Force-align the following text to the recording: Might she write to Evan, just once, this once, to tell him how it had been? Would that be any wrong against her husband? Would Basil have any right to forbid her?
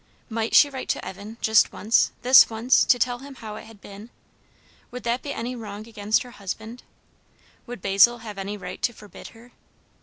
Might 0.31 0.55
she 0.55 0.67
write 0.67 0.89
to 0.89 1.05
Evan, 1.05 1.37
just 1.41 1.71
once, 1.71 2.11
this 2.23 2.49
once, 2.49 2.83
to 2.85 2.97
tell 2.97 3.19
him 3.19 3.35
how 3.35 3.55
it 3.57 3.65
had 3.65 3.79
been? 3.79 4.09
Would 4.89 5.03
that 5.03 5.21
be 5.21 5.31
any 5.31 5.55
wrong 5.55 5.87
against 5.87 6.23
her 6.23 6.31
husband? 6.31 6.81
Would 7.67 7.83
Basil 7.83 8.17
have 8.17 8.39
any 8.39 8.57
right 8.57 8.81
to 8.81 8.93
forbid 8.93 9.27
her? 9.27 9.51